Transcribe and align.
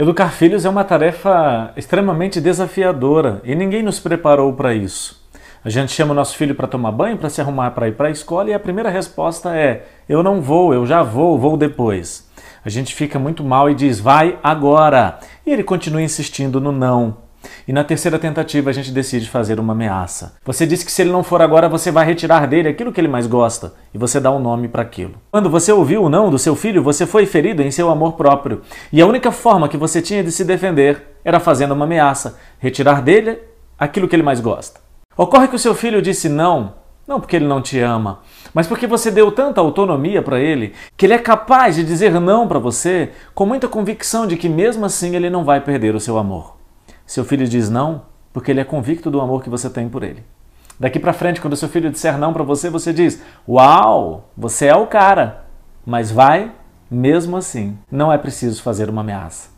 Educar 0.00 0.30
filhos 0.30 0.64
é 0.64 0.68
uma 0.68 0.84
tarefa 0.84 1.72
extremamente 1.76 2.40
desafiadora 2.40 3.40
e 3.42 3.52
ninguém 3.56 3.82
nos 3.82 3.98
preparou 3.98 4.52
para 4.52 4.72
isso. 4.72 5.20
A 5.64 5.68
gente 5.68 5.90
chama 5.90 6.12
o 6.12 6.14
nosso 6.14 6.36
filho 6.36 6.54
para 6.54 6.68
tomar 6.68 6.92
banho, 6.92 7.18
para 7.18 7.28
se 7.28 7.40
arrumar 7.40 7.72
para 7.72 7.88
ir 7.88 7.96
para 7.96 8.06
a 8.06 8.10
escola 8.12 8.48
e 8.48 8.54
a 8.54 8.60
primeira 8.60 8.90
resposta 8.90 9.56
é: 9.56 9.86
eu 10.08 10.22
não 10.22 10.40
vou, 10.40 10.72
eu 10.72 10.86
já 10.86 11.02
vou, 11.02 11.36
vou 11.36 11.56
depois. 11.56 12.30
A 12.64 12.68
gente 12.68 12.94
fica 12.94 13.18
muito 13.18 13.42
mal 13.42 13.68
e 13.68 13.74
diz: 13.74 13.98
vai 13.98 14.38
agora. 14.40 15.18
E 15.44 15.50
ele 15.50 15.64
continua 15.64 16.00
insistindo 16.00 16.60
no 16.60 16.70
não. 16.70 17.16
E 17.68 17.72
na 17.72 17.84
terceira 17.84 18.18
tentativa 18.18 18.70
a 18.70 18.72
gente 18.72 18.90
decide 18.90 19.28
fazer 19.28 19.60
uma 19.60 19.74
ameaça. 19.74 20.36
Você 20.42 20.66
diz 20.66 20.82
que 20.82 20.90
se 20.90 21.02
ele 21.02 21.12
não 21.12 21.22
for 21.22 21.42
agora, 21.42 21.68
você 21.68 21.90
vai 21.90 22.06
retirar 22.06 22.46
dele 22.46 22.66
aquilo 22.66 22.90
que 22.90 22.98
ele 22.98 23.08
mais 23.08 23.26
gosta, 23.26 23.74
e 23.92 23.98
você 23.98 24.18
dá 24.18 24.30
um 24.30 24.38
nome 24.38 24.68
para 24.68 24.80
aquilo. 24.80 25.16
Quando 25.30 25.50
você 25.50 25.70
ouviu 25.70 26.02
o 26.02 26.08
não 26.08 26.30
do 26.30 26.38
seu 26.38 26.56
filho, 26.56 26.82
você 26.82 27.04
foi 27.04 27.26
ferido 27.26 27.60
em 27.60 27.70
seu 27.70 27.90
amor 27.90 28.14
próprio, 28.14 28.62
e 28.90 29.02
a 29.02 29.06
única 29.06 29.30
forma 29.30 29.68
que 29.68 29.76
você 29.76 30.00
tinha 30.00 30.24
de 30.24 30.32
se 30.32 30.46
defender 30.46 31.18
era 31.22 31.38
fazendo 31.38 31.72
uma 31.72 31.84
ameaça, 31.84 32.38
retirar 32.58 33.02
dele 33.02 33.38
aquilo 33.78 34.08
que 34.08 34.16
ele 34.16 34.22
mais 34.22 34.40
gosta. 34.40 34.80
Ocorre 35.14 35.48
que 35.48 35.56
o 35.56 35.58
seu 35.58 35.74
filho 35.74 36.00
disse 36.00 36.26
não, 36.26 36.72
não 37.06 37.20
porque 37.20 37.36
ele 37.36 37.46
não 37.46 37.60
te 37.60 37.78
ama, 37.78 38.20
mas 38.54 38.66
porque 38.66 38.86
você 38.86 39.10
deu 39.10 39.30
tanta 39.30 39.60
autonomia 39.60 40.22
para 40.22 40.40
ele 40.40 40.72
que 40.96 41.04
ele 41.04 41.12
é 41.12 41.18
capaz 41.18 41.76
de 41.76 41.84
dizer 41.84 42.18
não 42.18 42.48
para 42.48 42.58
você 42.58 43.10
com 43.34 43.44
muita 43.44 43.68
convicção 43.68 44.26
de 44.26 44.38
que 44.38 44.48
mesmo 44.48 44.86
assim 44.86 45.14
ele 45.14 45.28
não 45.28 45.44
vai 45.44 45.60
perder 45.60 45.94
o 45.94 46.00
seu 46.00 46.16
amor. 46.16 46.57
Seu 47.08 47.24
filho 47.24 47.48
diz 47.48 47.70
não 47.70 48.02
porque 48.34 48.50
ele 48.50 48.60
é 48.60 48.64
convicto 48.64 49.10
do 49.10 49.18
amor 49.18 49.42
que 49.42 49.48
você 49.48 49.70
tem 49.70 49.88
por 49.88 50.02
ele. 50.02 50.22
Daqui 50.78 51.00
para 51.00 51.14
frente, 51.14 51.40
quando 51.40 51.56
seu 51.56 51.68
filho 51.68 51.90
disser 51.90 52.18
não 52.18 52.34
para 52.34 52.44
você, 52.44 52.68
você 52.68 52.92
diz: 52.92 53.22
"Uau, 53.48 54.28
você 54.36 54.66
é 54.66 54.76
o 54.76 54.86
cara". 54.86 55.46
Mas 55.86 56.10
vai 56.12 56.52
mesmo 56.90 57.38
assim. 57.38 57.78
Não 57.90 58.12
é 58.12 58.18
preciso 58.18 58.62
fazer 58.62 58.90
uma 58.90 59.00
ameaça. 59.00 59.48